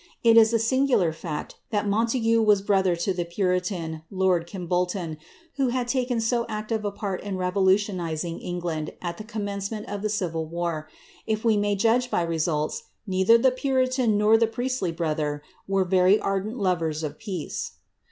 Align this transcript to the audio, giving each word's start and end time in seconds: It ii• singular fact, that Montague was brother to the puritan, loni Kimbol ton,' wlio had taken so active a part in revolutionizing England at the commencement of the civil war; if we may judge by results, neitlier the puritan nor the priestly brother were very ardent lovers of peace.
It 0.23 0.35
ii• 0.35 0.41
singular 0.59 1.13
fact, 1.13 1.57
that 1.69 1.87
Montague 1.87 2.41
was 2.41 2.63
brother 2.63 2.95
to 2.95 3.13
the 3.13 3.23
puritan, 3.23 4.01
loni 4.11 4.47
Kimbol 4.49 4.87
ton,' 4.89 5.17
wlio 5.59 5.69
had 5.69 5.87
taken 5.87 6.19
so 6.19 6.47
active 6.49 6.83
a 6.83 6.89
part 6.89 7.21
in 7.21 7.37
revolutionizing 7.37 8.39
England 8.39 8.93
at 8.99 9.19
the 9.19 9.23
commencement 9.23 9.87
of 9.87 10.01
the 10.01 10.09
civil 10.09 10.47
war; 10.47 10.89
if 11.27 11.45
we 11.45 11.55
may 11.55 11.75
judge 11.75 12.09
by 12.09 12.23
results, 12.23 12.85
neitlier 13.07 13.39
the 13.43 13.51
puritan 13.51 14.17
nor 14.17 14.37
the 14.37 14.47
priestly 14.47 14.91
brother 14.91 15.43
were 15.67 15.85
very 15.85 16.19
ardent 16.19 16.57
lovers 16.57 17.03
of 17.03 17.19
peace. 17.19 17.73